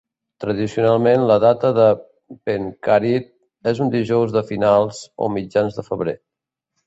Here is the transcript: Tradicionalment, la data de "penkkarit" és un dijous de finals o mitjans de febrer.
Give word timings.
Tradicionalment, 0.43 1.25
la 1.31 1.35
data 1.43 1.69
de 1.79 1.83
"penkkarit" 2.49 3.29
és 3.73 3.83
un 3.87 3.93
dijous 3.97 4.33
de 4.37 4.43
finals 4.53 5.03
o 5.27 5.31
mitjans 5.37 5.81
de 5.81 5.85
febrer. 5.93 6.19